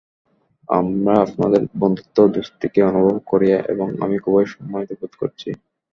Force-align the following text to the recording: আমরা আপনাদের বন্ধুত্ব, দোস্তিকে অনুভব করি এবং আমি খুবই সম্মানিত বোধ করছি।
আমরা 0.69 1.13
আপনাদের 1.21 1.61
বন্ধুত্ব, 1.79 2.17
দোস্তিকে 2.27 2.79
অনুভব 2.83 3.17
করি 3.25 3.47
এবং 3.65 3.87
আমি 4.01 4.15
খুবই 4.19 4.45
সম্মানিত 4.53 4.91
বোধ 4.99 5.13
করছি। 5.21 5.49